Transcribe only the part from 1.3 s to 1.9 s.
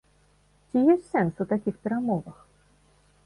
у такіх